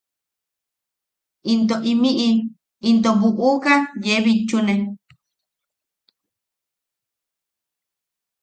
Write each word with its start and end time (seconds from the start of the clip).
Into 1.51 1.75
imiʼi 1.91 2.29
into 2.89 3.09
buʼuka 3.19 3.73
yee 4.03 4.23
bitchune. 4.25 4.75